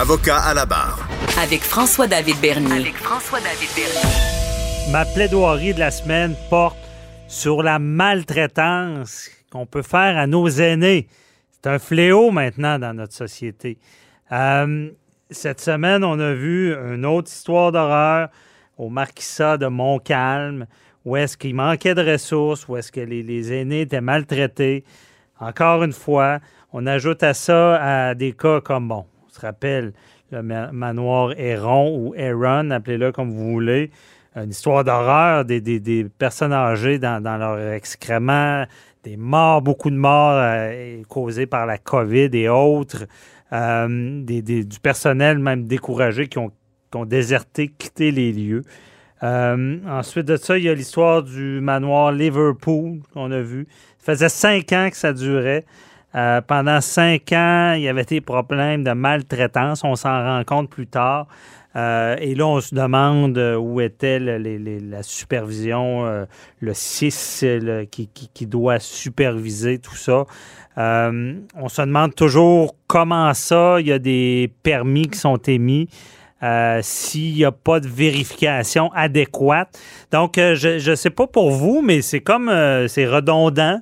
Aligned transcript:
Avocat 0.00 0.38
à 0.38 0.54
la 0.54 0.64
barre. 0.64 1.06
Avec 1.42 1.60
François-David 1.60 2.40
Bernier. 2.40 2.72
avec 2.72 2.96
François-David 2.96 3.68
Bernier. 3.76 4.90
Ma 4.90 5.04
plaidoirie 5.04 5.74
de 5.74 5.78
la 5.78 5.90
semaine 5.90 6.34
porte 6.48 6.78
sur 7.28 7.62
la 7.62 7.78
maltraitance 7.78 9.28
qu'on 9.52 9.66
peut 9.66 9.82
faire 9.82 10.16
à 10.16 10.26
nos 10.26 10.48
aînés. 10.48 11.06
C'est 11.50 11.66
un 11.66 11.78
fléau 11.78 12.30
maintenant 12.30 12.78
dans 12.78 12.94
notre 12.94 13.12
société. 13.12 13.76
Euh, 14.32 14.88
cette 15.30 15.60
semaine, 15.60 16.02
on 16.02 16.18
a 16.18 16.32
vu 16.32 16.74
une 16.74 17.04
autre 17.04 17.28
histoire 17.30 17.70
d'horreur 17.70 18.30
au 18.78 18.88
Marquisat 18.88 19.58
de 19.58 19.66
Montcalm, 19.66 20.64
où 21.04 21.14
est-ce 21.18 21.36
qu'il 21.36 21.54
manquait 21.54 21.94
de 21.94 22.10
ressources, 22.10 22.66
où 22.68 22.78
est-ce 22.78 22.90
que 22.90 23.00
les, 23.00 23.22
les 23.22 23.52
aînés 23.52 23.82
étaient 23.82 24.00
maltraités. 24.00 24.82
Encore 25.38 25.82
une 25.82 25.92
fois, 25.92 26.38
on 26.72 26.86
ajoute 26.86 27.22
à 27.22 27.34
ça 27.34 28.08
à 28.08 28.14
des 28.14 28.32
cas 28.32 28.62
comme, 28.62 28.88
bon, 28.88 29.04
on 29.04 29.09
se 29.30 29.40
rappelle 29.40 29.92
le 30.30 30.42
ma- 30.42 30.70
manoir 30.72 31.32
Héron 31.38 31.96
ou 31.96 32.14
Aaron, 32.18 32.70
appelez-le 32.70 33.12
comme 33.12 33.30
vous 33.30 33.50
voulez, 33.50 33.90
une 34.36 34.50
histoire 34.50 34.84
d'horreur 34.84 35.44
des, 35.44 35.60
des- 35.60 35.80
des 35.80 36.04
personnes 36.04 36.52
âgées 36.52 36.98
dans, 36.98 37.22
dans 37.22 37.36
leur 37.36 37.72
excréments, 37.72 38.64
des 39.02 39.16
morts, 39.16 39.62
beaucoup 39.62 39.90
de 39.90 39.96
morts 39.96 40.34
euh, 40.34 41.02
causées 41.08 41.46
par 41.46 41.66
la 41.66 41.78
COVID 41.78 42.30
et 42.34 42.48
autres, 42.48 43.06
euh, 43.52 44.22
des- 44.22 44.42
des- 44.42 44.64
du 44.64 44.78
personnel 44.78 45.38
même 45.38 45.66
découragé 45.66 46.28
qui 46.28 46.38
ont, 46.38 46.50
qui 46.90 46.96
ont 46.96 47.06
déserté, 47.06 47.68
quitté 47.68 48.12
les 48.12 48.32
lieux. 48.32 48.62
Euh, 49.22 49.78
ensuite 49.86 50.26
de 50.26 50.36
ça, 50.36 50.56
il 50.56 50.64
y 50.64 50.68
a 50.68 50.74
l'histoire 50.74 51.22
du 51.22 51.60
manoir 51.60 52.12
Liverpool 52.12 53.00
qu'on 53.12 53.30
a 53.32 53.40
vu. 53.40 53.66
Ça 53.98 54.12
faisait 54.12 54.28
cinq 54.28 54.72
ans 54.72 54.88
que 54.90 54.96
ça 54.96 55.12
durait. 55.12 55.64
Euh, 56.14 56.40
pendant 56.40 56.80
cinq 56.80 57.32
ans, 57.32 57.74
il 57.76 57.82
y 57.82 57.88
avait 57.88 58.04
des 58.04 58.20
problèmes 58.20 58.82
de 58.82 58.92
maltraitance. 58.92 59.84
On 59.84 59.94
s'en 59.94 60.24
rend 60.24 60.42
compte 60.44 60.70
plus 60.70 60.86
tard. 60.86 61.26
Euh, 61.76 62.16
et 62.18 62.34
là, 62.34 62.48
on 62.48 62.60
se 62.60 62.74
demande 62.74 63.38
euh, 63.38 63.54
où 63.54 63.80
était 63.80 64.18
la 64.18 65.02
supervision, 65.04 66.26
le 66.60 66.74
CIS 66.74 67.42
le- 67.42 67.84
qui, 67.84 68.46
doit 68.46 68.80
superviser 68.80 69.78
tout 69.78 69.94
ça. 69.94 70.24
On 70.76 71.68
se 71.68 71.82
demande 71.82 72.14
toujours 72.14 72.74
comment 72.88 73.32
ça, 73.34 73.80
il 73.80 73.86
y 73.86 73.92
a 73.92 74.00
des 74.00 74.52
permis 74.64 75.06
qui 75.08 75.18
sont 75.18 75.36
émis. 75.36 75.88
s'il 76.82 77.34
n'y 77.34 77.44
a 77.44 77.52
pas 77.52 77.78
de 77.78 77.86
vérification 77.86 78.90
adéquate. 78.92 79.78
Donc, 80.10 80.32
je 80.36 80.90
ne 80.90 80.94
sais 80.96 81.10
pas 81.10 81.28
pour 81.28 81.52
vous, 81.52 81.82
mais 81.82 82.02
c'est 82.02 82.20
comme, 82.20 82.50
c'est 82.88 83.06
redondant. 83.06 83.78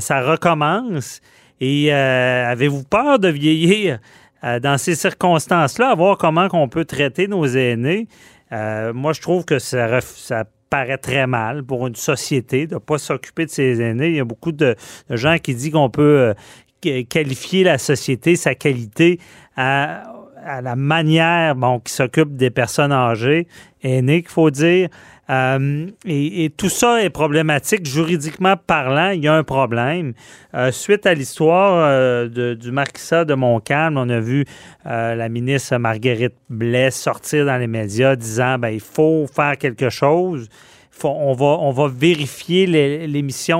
Ça 0.00 0.20
recommence. 0.22 1.20
Et 1.60 1.92
euh, 1.92 2.50
avez-vous 2.50 2.84
peur 2.84 3.18
de 3.18 3.28
vieillir 3.28 3.98
euh, 4.42 4.60
dans 4.60 4.78
ces 4.78 4.94
circonstances-là, 4.94 5.90
à 5.90 5.94
voir 5.94 6.18
comment 6.18 6.48
on 6.52 6.68
peut 6.68 6.84
traiter 6.84 7.28
nos 7.28 7.46
aînés? 7.46 8.08
Euh, 8.52 8.92
moi, 8.92 9.12
je 9.12 9.20
trouve 9.20 9.44
que 9.44 9.58
ça, 9.58 10.00
ça 10.00 10.44
paraît 10.70 10.98
très 10.98 11.26
mal 11.26 11.62
pour 11.62 11.86
une 11.86 11.94
société 11.94 12.66
de 12.66 12.74
ne 12.74 12.78
pas 12.78 12.98
s'occuper 12.98 13.46
de 13.46 13.50
ses 13.50 13.80
aînés. 13.80 14.08
Il 14.08 14.16
y 14.16 14.20
a 14.20 14.24
beaucoup 14.24 14.52
de, 14.52 14.76
gens 15.10 15.38
qui 15.38 15.54
disent 15.54 15.70
qu'on 15.70 15.90
peut 15.90 16.02
euh, 16.02 16.34
qu- 16.80 17.04
qualifier 17.04 17.64
la 17.64 17.78
société, 17.78 18.36
sa 18.36 18.54
qualité 18.54 19.18
à, 19.56 20.13
à 20.44 20.60
la 20.60 20.76
manière 20.76 21.54
bon, 21.54 21.80
qui 21.80 21.92
s'occupe 21.92 22.36
des 22.36 22.50
personnes 22.50 22.92
âgées, 22.92 23.46
aînées, 23.82 24.22
qu'il 24.22 24.30
faut 24.30 24.50
dire. 24.50 24.88
Euh, 25.30 25.86
et, 26.04 26.50
tout 26.54 26.68
ça 26.68 27.02
est 27.02 27.08
problématique. 27.08 27.86
Juridiquement 27.86 28.56
parlant, 28.56 29.10
il 29.10 29.24
y 29.24 29.28
a 29.28 29.34
un 29.34 29.42
problème. 29.42 30.12
Euh, 30.54 30.70
suite 30.70 31.06
à 31.06 31.14
l'histoire 31.14 31.76
euh, 31.88 32.54
du 32.54 32.70
marquisat 32.70 33.24
de 33.24 33.32
Montcalm, 33.34 33.96
on 33.96 34.08
a 34.10 34.20
vu 34.20 34.44
la 34.84 35.28
ministre 35.30 35.76
Marguerite 35.78 36.34
Blais 36.50 36.90
sortir 36.90 37.46
dans 37.46 37.56
les 37.56 37.66
médias 37.66 38.16
disant 38.16 38.58
ben, 38.58 38.68
il 38.68 38.80
faut 38.80 39.26
faire 39.34 39.56
quelque 39.56 39.88
chose. 39.88 40.48
Faut- 40.90 41.08
on, 41.08 41.32
va, 41.32 41.56
on 41.60 41.72
va 41.72 41.88
vérifier 41.88 42.66
les- 42.66 43.08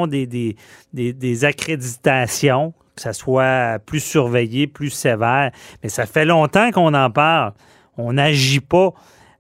des, 0.07 0.27
des- 0.93 1.13
des 1.13 1.45
accréditations, 1.45 2.75
que 2.97 3.03
ça 3.03 3.13
soit 3.13 3.79
plus 3.85 4.01
surveillé, 4.01 4.67
plus 4.67 4.91
sévère. 4.91 5.51
Mais 5.83 5.89
ça 5.89 6.07
fait 6.07 6.25
longtemps 6.25 6.71
qu'on 6.71 6.95
en 6.95 7.11
parle. 7.11 7.53
On 7.97 8.13
n'agit 8.15 8.61
pas. 8.61 8.91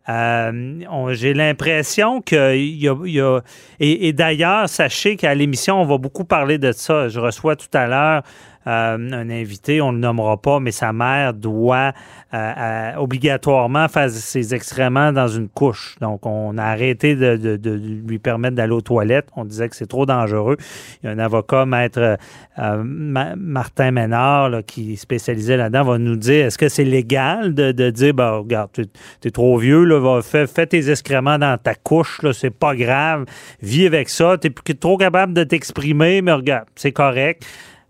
Euh, 0.08 1.12
J'ai 1.12 1.32
l'impression 1.34 2.20
qu'il 2.20 2.36
y 2.76 2.88
a. 2.88 2.94
il 3.06 3.12
y 3.12 3.20
a- 3.20 3.40
et, 3.80 4.12
d'ailleurs, 4.12 4.68
sachez 4.68 5.16
qu'à 5.16 5.34
l'émission, 5.34 5.80
on 5.80 5.86
va 5.86 5.96
beaucoup 5.98 6.24
parler 6.24 6.58
de 6.58 6.72
ça. 6.72 7.08
Je 7.08 7.18
reçois 7.20 7.56
tout 7.56 7.68
à 7.72 7.86
l'heure 7.86 8.22
un 8.66 9.30
invité, 9.30 9.80
on 9.80 9.92
ne 9.92 9.96
le 9.96 10.00
nommera 10.00 10.36
pas, 10.36 10.60
mais 10.60 10.70
sa 10.70 10.92
mère 10.92 11.34
doit 11.34 11.92
euh, 12.34 12.36
euh, 12.36 12.94
obligatoirement 12.96 13.86
faire 13.86 14.10
ses 14.10 14.54
excréments 14.54 15.12
dans 15.12 15.28
une 15.28 15.48
couche. 15.48 15.96
Donc, 16.00 16.26
on 16.26 16.58
a 16.58 16.64
arrêté 16.64 17.14
de, 17.14 17.60
lui 18.04 18.18
permettre 18.18 18.56
d'aller 18.56 18.72
aux 18.72 18.80
toilettes. 18.80 19.28
On 19.36 19.44
disait 19.44 19.68
que 19.68 19.76
c'est 19.76 19.86
trop 19.86 20.04
dangereux. 20.04 20.56
Il 21.02 21.06
y 21.06 21.08
a 21.08 21.12
un 21.12 21.18
avocat, 21.18 21.64
maître 21.64 22.16
euh, 22.58 22.82
Ma- 22.84 23.36
Martin 23.36 23.92
Ménard, 23.92 24.50
qui 24.66 24.94
est 24.94 24.96
spécialisé 24.96 25.56
là-dedans, 25.56 25.84
va 25.84 25.98
nous 25.98 26.16
dire 26.16 26.46
est-ce 26.46 26.58
que 26.58 26.68
c'est 26.68 26.84
légal 26.84 27.54
de, 27.54 27.70
de 27.70 27.90
dire 27.90 28.14
ben, 28.14 28.30
regarde, 28.38 28.70
tu 28.72 28.88
es 29.24 29.30
trop 29.30 29.56
vieux, 29.56 29.84
va, 29.98 30.20
fais, 30.22 30.66
tes 30.66 30.90
excréments 30.90 31.38
dans 31.38 31.56
ta 31.56 31.74
couche, 31.74 32.20
c'est 32.32 32.50
pas 32.50 32.74
grave, 32.74 33.26
vis 33.62 33.86
avec 33.86 34.08
ça, 34.08 34.38
tu 34.38 34.48
es 34.48 34.74
trop 34.74 34.96
capable 34.96 35.34
de 35.34 35.44
t'exprimer, 35.44 36.20
mais 36.20 36.32
regarde, 36.32 36.66
c'est 36.74 36.92
correct. 36.92 37.46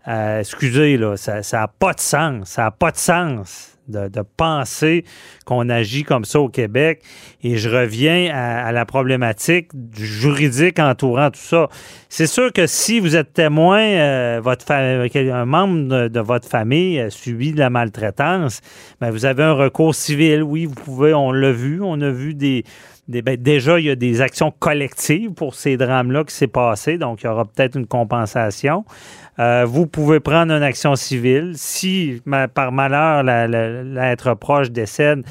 Euh, 0.07 0.39
excusez, 0.39 0.97
là, 0.97 1.17
ça 1.17 1.41
n'a 1.51 1.67
pas 1.67 1.93
de 1.93 1.99
sens. 1.99 2.49
Ça 2.49 2.63
n'a 2.63 2.71
pas 2.71 2.91
de 2.91 2.97
sens 2.97 3.75
de, 3.87 4.09
penser 4.37 5.05
qu'on 5.45 5.69
agit 5.69 6.03
comme 6.03 6.25
ça 6.25 6.39
au 6.39 6.49
Québec. 6.49 7.01
Et 7.43 7.57
je 7.57 7.69
reviens 7.69 8.33
à, 8.33 8.71
la 8.71 8.85
problématique 8.85 9.69
juridique 9.95 10.79
entourant 10.79 11.29
tout 11.29 11.39
ça. 11.39 11.69
C'est 12.09 12.27
sûr 12.27 12.51
que 12.51 12.67
si 12.67 12.99
vous 12.99 13.15
êtes 13.15 13.33
témoin, 13.33 13.81
euh, 13.81 14.41
votre 14.43 14.71
un 14.71 15.45
membre 15.45 16.07
de, 16.07 16.19
votre 16.19 16.47
famille 16.47 16.99
a 16.99 17.09
subi 17.09 17.51
de 17.51 17.59
la 17.59 17.69
maltraitance, 17.69 18.61
ben, 18.99 19.11
vous 19.11 19.25
avez 19.25 19.43
un 19.43 19.53
recours 19.53 19.95
civil. 19.95 20.43
Oui, 20.43 20.65
vous 20.65 20.75
pouvez, 20.75 21.13
on 21.13 21.31
l'a 21.31 21.51
vu, 21.51 21.81
on 21.81 21.99
a 22.01 22.09
vu 22.09 22.33
des, 22.33 22.63
ben, 23.07 23.37
déjà, 23.37 23.79
il 23.79 23.85
y 23.85 23.89
a 23.89 23.95
des 23.95 24.21
actions 24.21 24.51
collectives 24.51 25.31
pour 25.31 25.53
ces 25.53 25.77
drames-là 25.77 26.23
qui 26.23 26.33
s'est 26.33 26.47
passé, 26.47 26.97
donc 26.97 27.21
il 27.21 27.27
y 27.27 27.29
aura 27.29 27.45
peut-être 27.45 27.77
une 27.77 27.85
compensation. 27.85 28.83
Euh, 29.37 29.65
vous 29.67 29.85
pouvez 29.85 30.19
prendre 30.19 30.53
une 30.53 30.63
action 30.63 30.95
civile. 30.95 31.53
Si, 31.55 32.21
par 32.53 32.71
malheur, 32.71 33.23
l'être 33.23 34.33
proche 34.33 34.71
décède, 34.71 35.23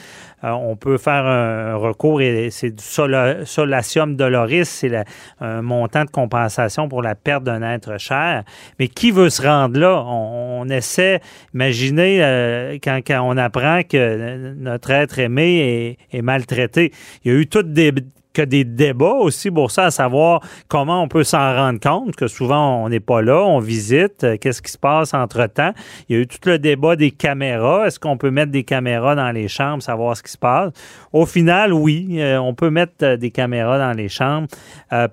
euh, 0.45 0.51
on 0.51 0.77
peut 0.77 0.99
faire 0.99 1.25
un, 1.27 1.77
recours 1.77 2.21
et 2.21 2.51
c'est 2.51 2.71
du 2.71 2.83
solatium 2.83 4.17
doloris, 4.17 4.69
c'est 4.69 5.05
un 5.41 5.63
montant 5.63 6.05
de 6.05 6.11
compensation 6.11 6.89
pour 6.89 7.03
la 7.03 7.15
perte 7.15 7.45
d'un 7.45 7.63
être 7.63 7.99
cher. 7.99 8.45
Mais 8.79 8.89
qui 8.89 9.11
veut 9.11 9.31
se 9.31 9.43
rendre 9.43 9.79
là? 9.79 10.05
On, 10.07 10.69
essaie, 10.69 11.21
imaginez 11.53 12.23
euh, 12.23 12.79
quand, 12.83 13.01
on 13.23 13.37
apprend 13.37 13.83
que 13.83 14.55
notre 14.55 14.91
être 14.91 15.19
aimé 15.19 15.99
est 16.11 16.23
maltraité. 16.23 16.93
Il 17.25 17.33
y 17.33 17.35
a 17.35 17.39
eu 17.39 17.47
toutes 17.47 17.73
des 17.73 17.93
que 18.35 18.43
des 18.43 18.65
débats 18.65 19.15
aussi 19.15 19.51
pour 19.51 19.71
ça, 19.71 19.87
à 19.87 19.91
savoir 19.91 20.43
comment 20.69 21.03
on 21.03 21.09
peut 21.09 21.25
s'en 21.25 21.55
rendre 21.55 21.81
compte, 21.81 22.17
que 22.17 22.27
souvent 22.27 22.85
on 22.85 22.89
n'est 22.89 23.01
pas 23.01 23.23
là, 23.23 23.43
on 23.43 23.61
visite, 23.61 24.25
euh, 24.25 24.37
qu'est-ce 24.39 24.61
qui 24.61 24.73
se 24.73 24.79
passe 24.79 25.15
entre-temps. 25.15 25.73
Il 26.09 26.17
y 26.17 26.19
a 26.19 26.23
eu 26.23 26.27
tout 26.27 26.41
le 26.47 26.59
débat 26.59 26.97
des 26.97 27.13
caméras. 27.13 27.87
Est-ce 27.87 27.99
qu'on 27.99 28.19
peut 28.19 28.31
mettre 28.31 28.51
des 28.51 28.65
caméras 28.65 29.15
dans 29.15 29.31
les 29.31 29.49
chambres, 29.49 29.83
savoir 29.83 30.17
ce 30.17 30.23
qui 30.23 30.33
se 30.33 30.39
passe? 30.39 30.73
Au 31.13 31.25
final, 31.25 31.73
oui, 31.73 32.17
euh, 32.19 32.39
on 32.39 32.55
peut 32.55 32.71
mettre 32.71 32.93
euh, 33.03 33.17
des 33.17 33.31
caméras 33.31 33.79
dans 33.79 33.97
les 33.97 34.09
chambres. 34.09 34.49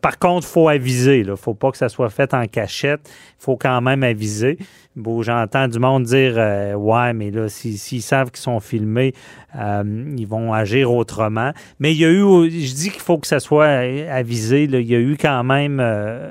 Par 0.02 0.20
contre, 0.20 0.48
il 0.48 0.52
faut 0.52 0.68
aviser. 0.68 1.20
Il 1.20 1.28
ne 1.28 1.36
faut 1.36 1.54
pas 1.54 1.72
que 1.72 1.78
ça 1.78 1.90
soit 1.90 2.10
fait 2.10 2.34
en 2.34 2.46
cachette. 2.46 3.02
Il 3.40 3.44
faut 3.44 3.58
quand 3.58 3.82
même 3.82 4.04
aviser. 4.04 4.58
Bon, 4.96 5.22
j'entends 5.22 5.68
du 5.68 5.80
monde 5.80 6.04
dire 6.04 6.36
Ouais, 6.78 7.14
mais 7.14 7.32
là, 7.32 7.50
s'ils 7.50 8.02
savent 8.02 8.30
qu'ils 8.30 8.42
sont 8.42 8.60
filmés, 8.60 9.14
ils 9.56 10.28
vont 10.28 10.54
agir 10.54 10.92
autrement. 10.92 11.52
Mais 11.80 11.94
il 11.94 11.98
y 11.98 12.06
a 12.06 12.12
eu, 12.12 12.50
je 12.50 12.74
dis 12.74 12.90
qu'il 12.90 13.02
faut 13.02 13.11
que 13.18 13.28
ça 13.28 13.40
soit 13.40 13.68
avisé, 14.10 14.64
il 14.64 14.90
y 14.90 14.96
a 14.96 15.00
eu 15.00 15.18
quand 15.20 15.44
même, 15.44 15.80
euh, 15.80 16.30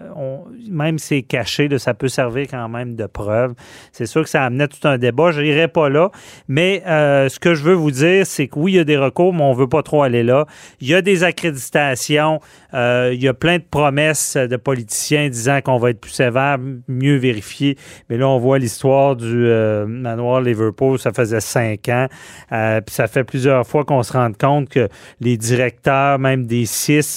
même 0.69 0.99
si 0.99 1.07
c'est 1.07 1.23
caché, 1.23 1.69
ça 1.79 1.95
peut 1.95 2.09
servir 2.09 2.47
quand 2.49 2.69
même 2.69 2.95
de 2.95 3.07
preuve. 3.07 3.55
C'est 3.93 4.07
sûr 4.07 4.23
que 4.23 4.29
ça 4.29 4.45
amenait 4.45 4.69
tout 4.69 4.87
un 4.87 4.99
débat. 4.99 5.31
Je 5.33 5.41
n'irai 5.41 5.69
pas 5.69 5.89
là. 5.89 6.11
Mais 6.49 6.83
ce 6.87 7.39
que 7.39 7.55
je 7.55 7.65
veux 7.65 7.75
vous 7.75 7.91
dire, 7.91 8.27
c'est 8.27 8.49
que 8.49 8.59
oui, 8.59 8.73
il 8.73 8.77
y 8.77 8.79
a 8.79 8.85
des 8.85 8.97
recours, 8.97 9.33
mais 9.33 9.43
on 9.43 9.53
ne 9.53 9.59
veut 9.59 9.69
pas 9.69 9.83
trop 9.83 10.03
aller 10.03 10.23
là. 10.23 10.47
Il 10.81 10.89
y 10.89 10.95
a 10.95 11.03
des 11.03 11.25
accréditations. 11.25 12.41
il 12.73 13.19
y 13.21 13.29
a 13.29 13.35
plein 13.35 13.59
de 13.59 13.65
promesses 13.69 14.37
de 14.37 14.57
politiciens 14.57 15.29
disant 15.29 15.61
qu'on 15.61 15.79
va 15.79 15.91
être 15.91 16.01
plus 16.01 16.11
sévère, 16.11 16.59
mieux 16.89 17.17
vérifié. 17.17 17.77
Mais 18.09 18.17
là, 18.17 18.29
on 18.29 18.39
voit 18.39 18.59
l'histoire 18.59 19.17
du 19.17 19.47
euh, 19.47 19.87
manoir 19.87 20.41
Liverpool, 20.41 20.99
ça 20.99 21.13
faisait 21.13 21.41
cinq 21.41 21.89
ans. 21.89 22.07
Euh, 22.53 22.81
puis 22.81 22.95
ça 22.95 23.07
fait 23.07 23.25
plusieurs 23.25 23.67
fois 23.67 23.85
qu'on 23.85 24.03
se 24.03 24.13
rend 24.13 24.33
compte 24.33 24.69
que 24.69 24.89
les 25.21 25.37
directeurs, 25.37 26.19
même 26.19 26.47
des 26.47 26.67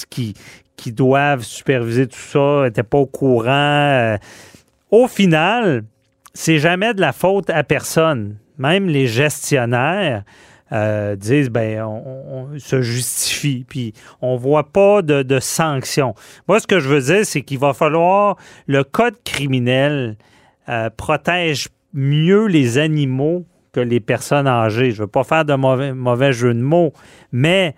qui, 0.10 0.34
qui 0.76 0.92
doivent 0.92 1.44
superviser 1.44 2.08
tout 2.08 2.18
ça, 2.18 2.64
n'étaient 2.64 2.84
pas 2.84 2.98
au 2.98 3.06
courant. 3.06 3.50
Euh. 3.50 4.18
au 4.92 5.08
final, 5.08 5.84
c'est 6.34 6.60
jamais 6.60 6.94
de 6.94 7.02
la 7.02 7.14
faute 7.14 7.50
à 7.50 7.64
personne. 7.64 8.38
Même 8.58 8.88
les 8.88 9.08
gestionnaires 9.08 10.24
disent 11.18 11.52
ben 11.52 11.84
on, 11.84 12.58
se 12.58 12.82
justifie 12.82 13.64
puis 13.68 13.94
on 14.22 14.38
voit 14.38 14.72
pas 14.72 15.04
de, 15.04 15.22
de 15.22 15.40
sanctions. 15.40 16.16
Moi 16.48 16.60
ce 16.60 16.66
que 16.66 16.80
je 16.80 16.90
veux 16.90 17.02
dire 17.02 17.26
c'est 17.28 17.42
qu'il 17.42 17.60
va 17.60 17.74
falloir 17.74 18.38
le 18.66 18.84
code 18.84 19.16
criminel 19.24 20.18
euh, 20.70 20.90
protège 20.90 21.68
mieux 21.94 22.46
les 22.46 22.78
animaux 22.78 23.46
que 23.74 23.82
les 23.82 24.00
personnes 24.00 24.48
âgées. 24.48 24.92
Je 24.92 24.98
ne 24.98 25.02
veux 25.02 25.08
pas 25.08 25.26
faire 25.26 25.44
de 25.44 25.54
mauvais, 25.56 25.94
mauvais 25.94 26.32
jeu 26.32 26.54
de 26.54 26.62
mots, 26.62 26.94
mais 27.34 27.76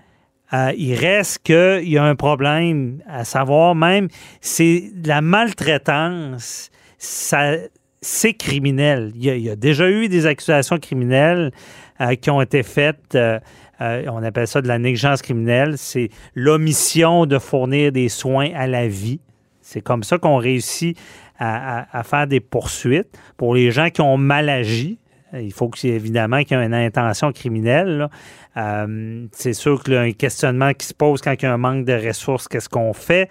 euh, 0.55 0.71
il 0.77 0.95
reste 0.95 1.39
qu'il 1.43 1.89
y 1.89 1.97
a 1.97 2.03
un 2.03 2.15
problème, 2.15 3.01
à 3.07 3.25
savoir 3.25 3.75
même, 3.75 4.07
c'est 4.41 4.91
la 5.03 5.21
maltraitance, 5.21 6.71
c'est 6.97 8.33
criminel. 8.33 9.11
Il 9.15 9.23
y, 9.23 9.49
a, 9.49 9.55
déjà 9.55 9.89
eu 9.89 10.07
des 10.07 10.25
accusations 10.25 10.77
criminelles 10.77 11.51
euh, 11.99 12.15
qui 12.15 12.29
ont 12.29 12.41
été 12.41 12.63
faites. 12.63 13.17
on 13.79 14.23
appelle 14.23 14.47
ça 14.47 14.61
de 14.61 14.67
la 14.67 14.79
négligence 14.79 15.21
criminelle. 15.21 15.77
C'est 15.77 16.09
l'omission 16.35 17.25
de 17.25 17.37
fournir 17.39 17.91
des 17.91 18.09
soins 18.09 18.51
à 18.55 18.67
la 18.67 18.87
vie. 18.87 19.19
C'est 19.61 19.81
comme 19.81 20.03
ça 20.03 20.19
qu'on 20.19 20.37
réussit 20.37 20.97
à, 21.39 22.03
faire 22.03 22.27
des 22.27 22.39
poursuites. 22.39 23.09
Pour 23.37 23.55
les 23.55 23.71
gens 23.71 23.89
qui 23.89 24.01
ont 24.01 24.17
mal 24.17 24.49
agi, 24.49 24.99
il 25.41 25.53
faut 25.53 25.69
que, 25.69 25.85
évidemment 25.87 26.43
qu'il 26.43 26.57
y 26.57 26.61
ait 26.61 26.65
une 26.65 26.73
intention 26.73 27.31
criminelle. 27.31 28.09
Euh, 28.57 29.25
c'est 29.31 29.53
sûr 29.53 29.83
qu'il 29.83 29.93
y 29.93 29.97
a 29.97 30.01
un 30.01 30.11
questionnement 30.11 30.73
qui 30.73 30.87
se 30.87 30.93
pose 30.93 31.21
quand 31.21 31.33
il 31.33 31.43
y 31.43 31.45
a 31.45 31.53
un 31.53 31.57
manque 31.57 31.85
de 31.85 31.93
ressources, 31.93 32.47
qu'est-ce 32.47 32.69
qu'on 32.69 32.93
fait? 32.93 33.29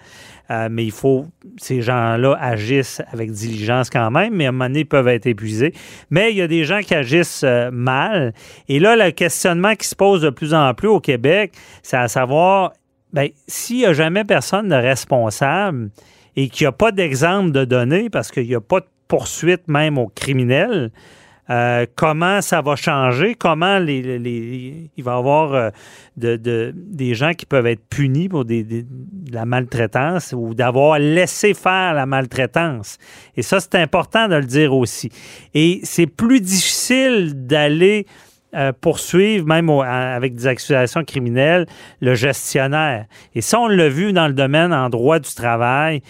Euh, 0.51 0.67
mais 0.69 0.85
il 0.85 0.91
faut, 0.91 1.25
ces 1.57 1.81
gens-là 1.81 2.37
agissent 2.39 3.01
avec 3.11 3.31
diligence 3.31 3.89
quand 3.89 4.11
même, 4.11 4.35
mais 4.35 4.45
à 4.45 4.49
un 4.49 4.51
moment 4.51 4.65
donné, 4.65 4.81
ils 4.81 4.85
peuvent 4.85 5.07
être 5.07 5.25
épuisés. 5.25 5.73
Mais 6.11 6.31
il 6.31 6.37
y 6.37 6.41
a 6.41 6.47
des 6.47 6.63
gens 6.63 6.81
qui 6.81 6.93
agissent 6.93 7.43
euh, 7.43 7.71
mal. 7.71 8.33
Et 8.69 8.79
là, 8.79 8.95
le 8.95 9.11
questionnement 9.11 9.75
qui 9.75 9.87
se 9.87 9.95
pose 9.95 10.21
de 10.21 10.29
plus 10.29 10.53
en 10.53 10.73
plus 10.73 10.87
au 10.87 10.99
Québec, 10.99 11.53
c'est 11.81 11.97
à 11.97 12.07
savoir, 12.07 12.73
ben, 13.11 13.29
s'il 13.47 13.77
n'y 13.77 13.85
a 13.85 13.93
jamais 13.93 14.23
personne 14.23 14.69
de 14.69 14.75
responsable, 14.75 15.89
et 16.35 16.49
qu'il 16.49 16.65
n'y 16.65 16.69
a 16.69 16.71
pas 16.71 16.91
d'exemple 16.91 17.51
de 17.51 17.65
données 17.65 18.09
parce 18.09 18.31
qu'il 18.31 18.47
n'y 18.47 18.55
a 18.55 18.61
pas 18.61 18.81
de 18.81 18.87
poursuite 19.07 19.67
même 19.67 19.97
aux 19.97 20.07
criminels, 20.07 20.91
euh, 21.49 21.85
comment 21.95 22.41
ça 22.41 22.61
va 22.61 22.75
changer, 22.75 23.35
comment 23.35 23.77
les, 23.77 24.89
il 24.97 25.03
va 25.03 25.13
y 25.13 25.15
avoir 25.15 25.53
euh, 25.53 25.69
de, 26.17 26.73
des 26.75 27.13
gens 27.13 27.33
qui 27.33 27.45
peuvent 27.45 27.67
être 27.67 27.85
punis 27.87 28.29
pour 28.29 28.45
de 28.45 28.83
la 29.31 29.45
maltraitance 29.45 30.33
ou 30.35 30.55
d'avoir 30.55 30.97
laissé 30.97 31.53
faire 31.53 31.93
la 31.93 32.07
maltraitance? 32.07 32.97
Et 33.37 33.43
ça, 33.43 33.59
c'est 33.59 33.75
important 33.75 34.27
de 34.27 34.35
le 34.35 34.45
dire 34.45 34.73
aussi. 34.73 35.11
Et 35.53 35.81
c'est 35.83 36.07
plus 36.07 36.41
difficile 36.41 37.45
d'aller 37.45 38.07
euh, 38.55 38.71
poursuivre, 38.81 39.45
même 39.45 39.69
avec 39.69 40.33
des 40.33 40.47
accusations 40.47 41.03
criminelles, 41.03 41.67
le 42.01 42.15
gestionnaire. 42.15 43.05
Et 43.35 43.41
ça, 43.41 43.59
on 43.59 43.67
l'a 43.67 43.89
vu 43.89 44.13
dans 44.13 44.27
le 44.27 44.33
domaine 44.33 44.73
en 44.73 44.89
droit 44.89 45.19
du 45.19 45.31
travail. 45.33 46.01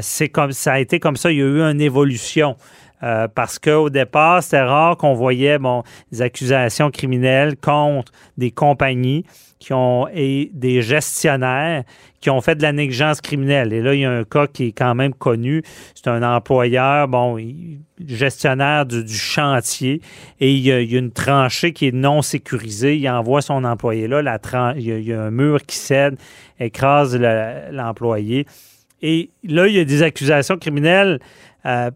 C'est 0.00 0.28
comme 0.28 0.52
ça 0.52 0.72
a 0.72 0.78
été 0.80 0.98
comme 0.98 1.16
ça. 1.16 1.30
Il 1.30 1.38
y 1.38 1.42
a 1.42 1.44
eu 1.44 1.60
une 1.60 1.80
évolution. 1.80 2.56
Euh, 3.02 3.28
parce 3.32 3.58
qu'au 3.58 3.90
départ, 3.90 4.42
c'était 4.42 4.62
rare 4.62 4.96
qu'on 4.96 5.14
voyait 5.14 5.58
bon, 5.58 5.82
des 6.10 6.22
accusations 6.22 6.90
criminelles 6.90 7.56
contre 7.56 8.12
des 8.36 8.50
compagnies 8.50 9.24
qui 9.58 9.72
ont 9.72 10.08
et 10.12 10.50
des 10.52 10.82
gestionnaires 10.82 11.84
qui 12.20 12.30
ont 12.30 12.40
fait 12.40 12.56
de 12.56 12.62
la 12.62 12.72
négligence 12.72 13.20
criminelle. 13.20 13.72
Et 13.72 13.80
là, 13.80 13.94
il 13.94 14.00
y 14.00 14.04
a 14.04 14.10
un 14.10 14.24
cas 14.24 14.46
qui 14.46 14.66
est 14.66 14.72
quand 14.72 14.94
même 14.94 15.14
connu. 15.14 15.62
C'est 15.94 16.08
un 16.08 16.22
employeur, 16.22 17.06
bon, 17.06 17.38
gestionnaire 18.04 18.86
du, 18.86 19.06
chantier, 19.08 20.00
et 20.40 20.52
il 20.52 20.60
y, 20.60 20.72
a, 20.72 20.80
une 20.80 21.12
tranchée 21.12 21.72
qui 21.72 21.86
est 21.88 21.94
non 21.94 22.22
sécurisée. 22.22 22.96
Il 22.96 23.08
envoie 23.08 23.40
son 23.40 23.64
employé 23.64 24.08
là, 24.08 24.22
la 24.22 24.40
il, 24.76 25.06
y 25.06 25.12
a, 25.12 25.22
un 25.22 25.30
mur 25.30 25.64
qui 25.64 25.76
cède, 25.76 26.16
écrase 26.58 27.16
l'employé. 27.70 28.46
et 29.00 29.30
là, 29.44 29.68
il 29.68 29.74
y 29.74 29.80
a 29.80 29.84
des 29.84 30.02
accusations 30.02 30.56
criminelles. 30.56 31.20
Euh, 31.66 31.90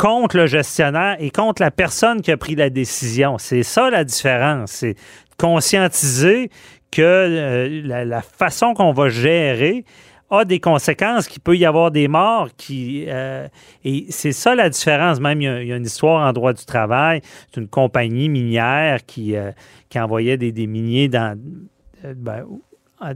contre 0.00 0.38
le 0.38 0.46
gestionnaire 0.46 1.16
et 1.18 1.30
contre 1.30 1.60
la 1.60 1.70
personne 1.70 2.22
qui 2.22 2.32
a 2.32 2.38
pris 2.38 2.54
la 2.54 2.70
décision. 2.70 3.36
C'est 3.36 3.62
ça 3.62 3.90
la 3.90 4.02
différence. 4.02 4.70
C'est 4.70 4.94
conscientiser 5.36 6.50
que 6.90 7.02
euh, 7.02 7.82
la, 7.84 8.22
façon 8.22 8.72
qu'on 8.72 8.92
va 8.92 9.10
gérer 9.10 9.84
a 10.30 10.46
des 10.46 10.58
conséquences, 10.58 11.28
qu'il 11.28 11.42
peut 11.42 11.56
y 11.56 11.66
avoir 11.66 11.90
des 11.90 12.08
morts. 12.08 12.48
Qui, 12.56 13.04
euh, 13.08 13.46
et 13.84 14.06
c'est 14.08 14.32
ça 14.32 14.54
la 14.54 14.70
différence. 14.70 15.20
Même, 15.20 15.42
il 15.42 15.66
y, 15.66 15.72
a, 15.72 15.76
une 15.76 15.84
histoire 15.84 16.26
en 16.26 16.32
droit 16.32 16.54
du 16.54 16.64
travail. 16.64 17.20
C'est 17.52 17.60
une 17.60 17.68
compagnie 17.68 18.30
minière 18.30 19.04
qui, 19.04 19.36
euh, 19.36 19.52
qui 19.90 20.00
envoyait 20.00 20.38
des, 20.38 20.50
des 20.50 20.66
miniers 20.66 21.08
dans, 21.08 21.38
ben, 22.02 22.46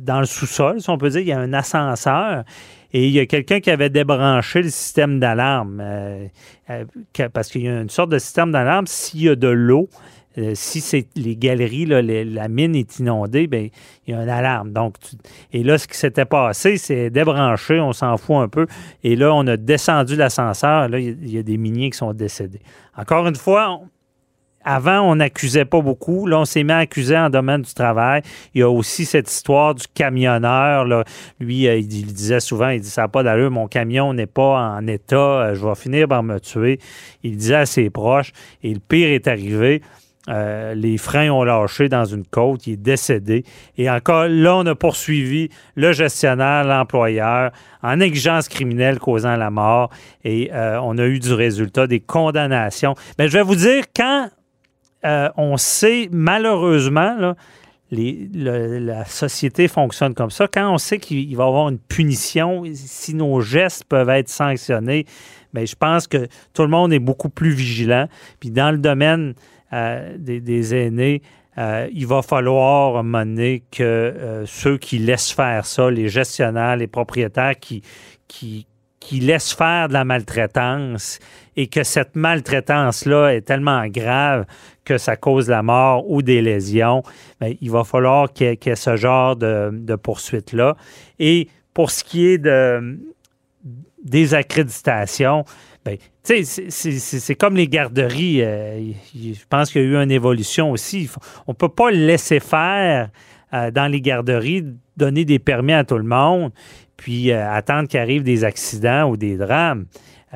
dans 0.00 0.20
le 0.20 0.26
sous-sol, 0.26 0.82
si 0.82 0.90
on 0.90 0.98
peut 0.98 1.08
dire. 1.08 1.20
Il 1.20 1.28
y 1.28 1.32
a 1.32 1.38
un 1.38 1.54
ascenseur. 1.54 2.44
Et 2.94 3.06
il 3.08 3.12
y 3.12 3.20
a 3.20 3.26
quelqu'un 3.26 3.60
qui 3.60 3.70
avait 3.70 3.90
débranché 3.90 4.62
le 4.62 4.70
système 4.70 5.20
d'alarme. 5.20 5.82
parce 7.32 7.50
qu'il 7.50 7.62
y 7.62 7.68
a 7.68 7.80
une 7.80 7.90
sorte 7.90 8.10
de 8.10 8.18
système 8.18 8.52
d'alarme 8.52 8.86
s'il 8.86 9.22
y 9.22 9.28
a 9.28 9.36
de 9.36 9.48
l'eau 9.48 9.90
euh, 10.36 10.52
si 10.54 11.06
les 11.14 11.36
galeries, 11.36 11.86
la 11.86 12.48
mine 12.48 12.74
est 12.74 12.98
inondée, 12.98 13.46
ben 13.46 13.68
il 14.06 14.14
y 14.14 14.16
a 14.16 14.22
une 14.22 14.28
alarme. 14.28 14.72
Donc, 14.72 14.96
et 15.52 15.62
là, 15.62 15.78
ce 15.78 15.86
qui 15.86 15.96
s'était 15.96 16.24
passé, 16.24 16.76
c'est 16.76 17.10
débranché, 17.10 17.78
on 17.78 17.92
s'en 17.92 18.16
fout 18.16 18.36
un 18.36 18.48
peu. 18.48 18.66
Et 19.04 19.14
là, 19.14 19.32
on 19.32 19.46
a 19.46 19.56
descendu 19.56 20.16
l'ascenseur. 20.16 20.88
Là, 20.88 20.98
il 20.98 21.30
y, 21.30 21.38
a 21.38 21.42
des 21.42 21.56
miniers 21.56 21.90
qui 21.90 21.98
sont 21.98 22.12
décédés. 22.12 22.60
Encore 22.96 23.28
une 23.28 23.36
fois, 23.36 23.80
avant, 24.64 25.00
on 25.00 25.16
n'accusait 25.16 25.64
pas 25.64 25.80
beaucoup. 25.80 26.26
Là, 26.26 26.40
on 26.40 26.44
s'est 26.44 26.64
mis 26.64 26.72
à 26.72 26.78
accuser 26.78 27.16
en 27.16 27.30
domaine 27.30 27.62
du 27.62 27.74
travail. 27.74 28.22
Il 28.54 28.60
y 28.60 28.62
a 28.62 28.70
aussi 28.70 29.04
cette 29.04 29.30
histoire 29.30 29.74
du 29.74 29.84
camionneur. 29.92 30.84
Là. 30.84 31.04
Lui, 31.38 31.68
euh, 31.68 31.76
il, 31.76 31.86
disait 31.86 32.40
souvent, 32.40 32.70
il 32.70 32.80
dit, 32.80 32.88
ça 32.88 33.02
n'a 33.02 33.08
pas 33.08 33.22
d'allure, 33.22 33.50
mon 33.50 33.68
camion 33.68 34.12
n'est 34.14 34.26
pas 34.26 34.76
en 34.76 34.86
état, 34.86 35.16
euh, 35.16 35.54
je 35.54 35.64
vais 35.64 35.74
finir 35.74 36.08
par 36.08 36.22
me 36.22 36.38
tuer. 36.40 36.78
Il 37.22 37.36
disait 37.36 37.54
à 37.56 37.66
ses 37.66 37.90
proches. 37.90 38.32
Et 38.62 38.72
le 38.72 38.80
pire 38.80 39.08
est 39.08 39.28
arrivé. 39.28 39.82
Euh, 40.30 40.72
les 40.74 40.96
freins 40.96 41.28
ont 41.28 41.44
lâché 41.44 41.90
dans 41.90 42.06
une 42.06 42.24
côte, 42.24 42.66
il 42.66 42.72
est 42.72 42.76
décédé. 42.78 43.44
Et 43.76 43.90
encore 43.90 44.26
là, 44.26 44.56
on 44.56 44.64
a 44.64 44.74
poursuivi 44.74 45.50
le 45.74 45.92
gestionnaire, 45.92 46.64
l'employeur, 46.64 47.50
en 47.82 48.00
exigence 48.00 48.48
criminelle 48.48 48.98
causant 48.98 49.36
la 49.36 49.50
mort. 49.50 49.90
Et 50.24 50.50
on 50.54 50.96
a 50.96 51.04
eu 51.04 51.18
du 51.18 51.34
résultat 51.34 51.86
des 51.86 52.00
condamnations. 52.00 52.94
Mais 53.18 53.28
je 53.28 53.36
vais 53.36 53.42
vous 53.42 53.56
dire, 53.56 53.84
quand 53.94 54.30
euh, 55.04 55.28
on 55.36 55.56
sait, 55.56 56.08
malheureusement, 56.12 57.34
la 57.90 59.04
société 59.04 59.68
fonctionne 59.68 60.14
comme 60.14 60.30
ça, 60.30 60.48
quand 60.48 60.72
on 60.72 60.78
sait 60.78 60.98
qu'il 60.98 61.36
va 61.36 61.44
y 61.44 61.46
avoir 61.46 61.68
une 61.68 61.78
punition, 61.78 62.64
si 62.74 63.14
nos 63.14 63.40
gestes 63.40 63.84
peuvent 63.84 64.08
être 64.08 64.28
sanctionnés, 64.28 65.04
mais 65.52 65.60
ben, 65.60 65.66
je 65.66 65.76
pense 65.76 66.08
que 66.08 66.26
tout 66.52 66.62
le 66.62 66.68
monde 66.68 66.92
est 66.92 66.98
beaucoup 66.98 67.28
plus 67.28 67.50
vigilant. 67.50 68.08
Puis 68.40 68.50
dans 68.50 68.72
le 68.72 68.78
domaine 68.78 69.34
euh, 69.72 70.16
des, 70.18 70.74
aînés, 70.74 71.22
euh, 71.58 71.88
il 71.92 72.08
va 72.08 72.22
falloir 72.22 73.04
mener 73.04 73.62
que 73.70 74.42
ceux 74.46 74.76
qui 74.76 74.98
laissent 74.98 75.30
faire 75.30 75.64
ça, 75.64 75.88
les 75.90 76.08
gestionnaires, 76.08 76.76
les 76.76 76.88
propriétaires 76.88 77.54
qui, 77.60 77.82
qui 79.04 79.20
laissent 79.20 79.52
faire 79.52 79.88
de 79.88 79.92
la 79.92 80.04
maltraitance 80.04 81.18
et 81.56 81.66
que 81.66 81.84
cette 81.84 82.16
maltraitance-là 82.16 83.34
est 83.34 83.42
tellement 83.42 83.86
grave 83.86 84.46
que 84.84 84.96
ça 84.96 85.16
cause 85.16 85.48
la 85.48 85.62
mort 85.62 86.10
ou 86.10 86.22
des 86.22 86.40
lésions, 86.40 87.02
bien, 87.40 87.52
il 87.60 87.70
va 87.70 87.84
falloir 87.84 88.32
qu'il 88.32 88.46
y, 88.46 88.68
ait 88.68 88.74
ce 88.74 88.96
genre 88.96 89.36
de, 89.36 89.70
de 89.72 89.94
poursuite-là. 89.94 90.76
Et 91.18 91.48
pour 91.74 91.90
ce 91.90 92.02
qui 92.02 92.26
est 92.26 92.38
de, 92.38 92.98
des 94.02 94.34
accréditations, 94.34 95.44
Ben, 95.84 95.98
c'est 96.22 97.34
comme 97.34 97.56
les 97.56 97.68
garderies. 97.68 98.42
Euh, 98.42 98.92
je 99.14 99.44
pense 99.50 99.70
qu'il 99.70 99.82
y 99.82 99.84
a 99.84 99.88
eu 99.88 99.96
une 100.02 100.10
évolution 100.10 100.70
aussi. 100.70 101.10
On 101.46 101.52
ne 101.52 101.56
peut 101.56 101.68
pas 101.68 101.90
laisser 101.90 102.40
faire 102.40 103.10
euh, 103.52 103.70
dans 103.70 103.86
les 103.86 104.00
garderies, 104.00 104.64
donner 104.96 105.26
des 105.26 105.38
permis 105.38 105.74
à 105.74 105.84
tout 105.84 105.98
le 105.98 106.04
monde, 106.04 106.52
puis 106.96 107.30
euh, 107.30 107.50
attendre 107.50 107.88
qu'il 107.88 108.00
arrive 108.00 108.22
des 108.22 108.44
accidents 108.44 109.08
ou 109.08 109.16
des 109.16 109.36
drames. 109.36 109.86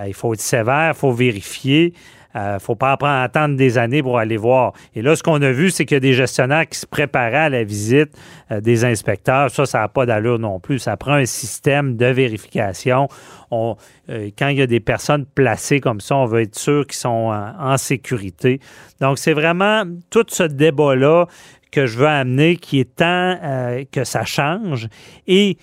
il 0.07 0.15
faut 0.15 0.35
être 0.35 0.41
sévère, 0.41 0.93
il 0.95 0.99
faut 0.99 1.13
vérifier. 1.13 1.93
Il 2.35 2.53
ne 2.55 2.59
faut 2.59 2.77
pas 2.77 2.97
attendre 3.23 3.57
des 3.57 3.79
années 3.79 4.03
pour 4.03 4.19
aller 4.19 4.37
voir. 4.37 4.73
Et 4.95 5.03
là, 5.03 5.17
ce 5.17 5.25
qu'on 5.25 5.43
a 5.43 5.51
vu, 5.51 5.71
c'est 5.71 5.87
qu'il 5.87 5.97
y 5.97 5.97
a 5.97 6.01
des 6.01 6.13
gestionnaires 6.13 6.69
qui 6.69 6.79
se 6.79 6.87
préparaient 6.87 7.37
à 7.37 7.49
la 7.49 7.65
visite 7.65 8.11
des 8.51 8.85
inspecteurs. 8.85 9.51
Ça, 9.51 9.67
ça 9.67 9.81
n'a 9.81 9.89
pas 9.89 10.07
d'allure 10.07 10.39
non 10.39 10.61
plus. 10.61 10.79
Ça 10.79 10.97
prend 10.97 11.15
un 11.15 11.25
système 11.25 11.97
de 11.97 12.07
vérification. 12.07 13.09
On, 13.51 13.77
euh, 14.11 14.31
quand 14.39 14.49
il 14.49 14.59
y 14.59 14.63
a 14.63 14.67
des 14.67 14.81
personnes 14.81 15.27
placées 15.27 15.81
comme 15.81 16.01
ça, 16.01 16.17
on 16.17 16.27
veut 16.27 16.43
être 16.43 16.59
sûr 16.59 16.87
qu'ils 16.87 16.99
sont 16.99 17.33
en, 17.59 17.77
sécurité. 17.77 18.61
Donc, 19.01 19.19
c'est 19.19 19.33
vraiment 19.33 19.85
tout 20.11 20.25
ce 20.29 20.43
débat-là 20.43 21.27
que 21.71 21.87
je 21.87 21.99
veux 21.99 22.09
amener 22.09 22.57
qui 22.57 22.81
est 22.81 22.97
temps 22.97 23.39
euh, 23.43 23.85
que 23.91 24.05
ça 24.05 24.25
change. 24.25 24.89
Et 25.27 25.59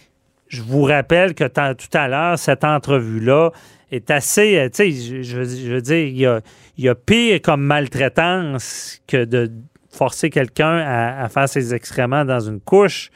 je 0.48 0.62
vous 0.62 0.84
rappelle 0.84 1.34
que 1.34 1.46
tout 1.46 1.98
à 1.98 2.08
l'heure, 2.08 2.38
cette 2.38 2.64
entrevue-là 2.64 3.50
est 3.92 4.12
assez, 4.12 4.58
euh, 4.58 4.70
tu 4.70 4.92
sais, 4.92 5.24
je, 5.24 5.72
veux 5.72 5.82
dire, 5.82 6.42
il 6.78 6.84
y 6.84 6.90
a, 6.90 6.96
pire 6.96 7.42
comme 7.42 7.62
maltraitance 7.62 9.02
que 9.08 9.26
de 9.26 9.52
forcer 9.90 10.30
quelqu'un 10.30 10.78
à, 10.78 11.28
faire 11.30 11.50
ses 11.50 11.74
excréments 11.74 12.26
dans 12.26 12.42
une 12.42 12.60
couche. 12.60 13.10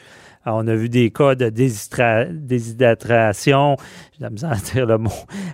On 0.45 0.65
a 0.67 0.74
vu 0.74 0.88
des 0.89 1.12
cas 1.12 1.36
de 1.36 1.50
déshydratation, 1.50 3.75
j'ai 4.19 4.25
à 4.25 4.55
dire 4.55 4.86
le 4.86 4.98
mot, 4.98 5.12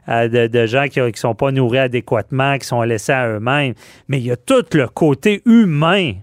euh, 0.07 0.47
de, 0.47 0.65
gens 0.67 0.87
qui 0.87 1.01
ne 1.01 1.11
sont 1.15 1.33
pas 1.35 1.51
nourris 1.51 1.79
adéquatement, 1.79 2.57
qui 2.57 2.67
sont 2.67 2.81
laissés 2.83 3.11
à 3.11 3.27
eux-mêmes. 3.27 3.73
Mais 4.07 4.19
il 4.19 4.25
y 4.25 4.31
a 4.31 4.37
tout 4.37 4.63
le 4.73 4.87
côté 4.87 5.41
humain 5.45 6.13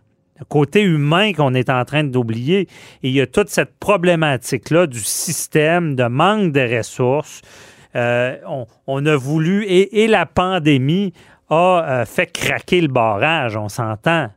côté 0.49 0.83
humain 0.83 1.33
qu'on 1.33 1.55
est 1.55 1.71
en 1.71 1.85
train 1.85 2.05
d'oublier. 2.05 2.69
Et 3.03 3.09
il 3.09 3.13
y 3.13 3.21
a 3.21 3.27
toute 3.27 3.49
cette 3.49 3.79
problématique-là 3.79 4.87
du 4.87 5.01
système, 5.01 5.95
de 5.95 6.05
manque 6.05 6.53
de 6.53 6.77
ressources. 6.77 7.43
Euh, 7.95 8.37
on, 8.87 9.05
a 9.05 9.17
voulu, 9.17 9.65
et, 9.67 10.07
la 10.07 10.25
pandémie 10.25 11.13
a 11.51 11.85
euh, 11.85 12.05
fait 12.07 12.27
craquer 12.27 12.81
le 12.81 12.89
barrage, 12.89 13.57
on 13.57 13.69
s'entend. 13.69 14.29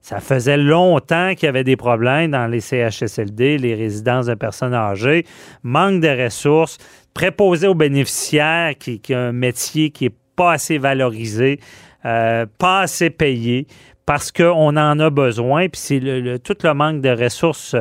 Ça 0.00 0.18
faisait 0.18 0.56
longtemps 0.56 1.34
qu'il 1.34 1.46
y 1.46 1.48
avait 1.48 1.62
des 1.62 1.76
problèmes 1.76 2.32
dans 2.32 2.48
les 2.48 2.60
CHSLD, 2.60 3.58
les 3.58 3.74
résidences 3.74 4.26
de 4.26 4.34
personnes 4.34 4.74
âgées, 4.74 5.24
manque 5.62 6.00
de 6.00 6.24
ressources, 6.24 6.78
préposé 7.14 7.68
aux 7.68 7.74
bénéficiaires, 7.74 8.74
qui, 8.78 8.98
qui 8.98 9.14
a 9.14 9.20
un 9.20 9.32
métier 9.32 9.90
qui 9.90 10.04
n'est 10.04 10.14
pas 10.34 10.52
assez 10.52 10.78
valorisé, 10.78 11.60
euh, 12.04 12.46
pas 12.58 12.80
assez 12.80 13.10
payé 13.10 13.68
parce 14.06 14.32
qu'on 14.32 14.76
en 14.76 14.98
a 14.98 15.10
besoin, 15.10 15.68
puis 15.68 15.80
c'est 15.80 16.00
le, 16.00 16.38
tout 16.38 16.56
le 16.62 16.74
manque 16.74 17.00
de 17.00 17.10
ressources 17.10 17.76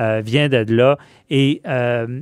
euh, 0.00 0.20
vient 0.24 0.48
de 0.48 0.64
là. 0.68 0.98
Et 1.30 1.60
euh, 1.66 2.20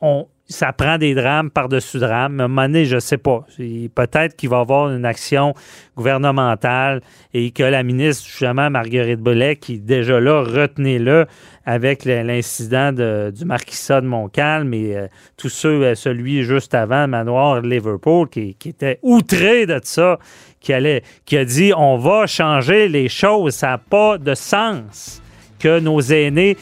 on, 0.00 0.26
ça 0.48 0.72
prend 0.72 0.96
des 0.96 1.14
drames 1.14 1.50
par-dessus 1.50 1.98
drames. 1.98 2.40
À 2.40 2.44
un 2.44 2.48
moment 2.48 2.62
donné, 2.62 2.84
je 2.84 2.96
ne 2.96 3.00
sais 3.00 3.18
pas. 3.18 3.44
Peut-être 3.56 4.36
qu'il 4.36 4.48
va 4.48 4.58
y 4.58 4.60
avoir 4.60 4.90
une 4.92 5.04
action 5.04 5.54
gouvernementale 5.96 7.00
et 7.34 7.50
que 7.50 7.64
la 7.64 7.82
ministre, 7.82 8.26
justement, 8.26 8.70
Marguerite 8.70 9.20
Bellet, 9.20 9.56
qui 9.56 9.74
est 9.74 9.78
déjà 9.78 10.20
là, 10.20 10.42
retenez-le 10.42 11.26
avec 11.64 12.04
l'incident 12.04 12.92
du 12.92 13.44
marquisat 13.44 14.00
de 14.00 14.06
Montcalm 14.06 14.72
et 14.72 14.96
euh, 14.96 15.06
tous 15.36 15.48
ceux, 15.48 15.82
euh, 15.82 15.94
celui 15.96 16.44
juste 16.44 16.74
avant, 16.74 17.08
Manoir 17.08 17.60
Liverpool, 17.60 18.28
qui, 18.28 18.54
qui, 18.54 18.68
était 18.68 19.00
outré 19.02 19.66
de 19.66 19.80
ça, 19.82 20.20
qui, 20.60 20.72
allait, 20.72 21.02
qui 21.24 21.36
a 21.36 21.44
dit 21.44 21.72
on 21.76 21.96
va 21.96 22.28
changer 22.28 22.88
les 22.88 23.08
choses. 23.08 23.54
Ça 23.54 23.68
n'a 23.70 23.78
pas 23.78 24.16
de 24.16 24.34
sens 24.34 25.20
que 25.58 25.80
nos 25.80 26.00
aînés 26.00 26.56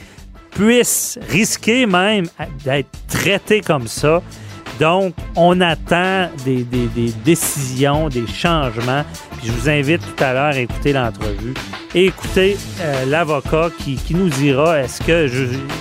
puissent 0.55 1.19
risquer 1.29 1.87
même 1.87 2.27
d'être 2.65 2.89
traités 3.09 3.61
comme 3.61 3.87
ça. 3.87 4.23
Donc, 4.81 5.15
on 5.37 5.61
attend 5.61 6.29
des, 6.45 6.65
décisions, 7.25 8.09
des 8.09 8.27
changements. 8.27 9.05
Puis 9.39 9.49
je 9.49 9.53
vous 9.53 9.69
invite 9.69 10.01
tout 10.01 10.25
à 10.25 10.33
l'heure 10.33 10.55
à 10.55 10.59
écouter 10.59 10.93
l'entrevue 10.93 11.55
et 11.95 12.07
écouter 12.07 12.57
euh, 12.81 13.05
l'avocat 13.07 13.69
qui, 13.79 13.99
nous 14.11 14.29
dira 14.29 14.81
est-ce 14.81 15.01
que 15.03 15.29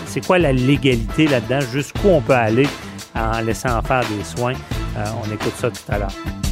c'est 0.06 0.26
quoi 0.26 0.38
la 0.38 0.54
légalité 0.54 1.28
là-dedans, 1.28 1.62
jusqu'où 1.72 2.10
on 2.10 2.22
peut 2.22 2.34
aller 2.34 2.68
en 3.16 3.42
laissant 3.42 3.82
faire 3.82 4.02
des 4.02 4.24
soins? 4.24 4.54
Euh, 4.98 5.06
on 5.24 5.34
écoute 5.34 5.54
ça 5.58 5.72
tout 5.72 5.92
à 5.92 5.98
l'heure. 5.98 6.43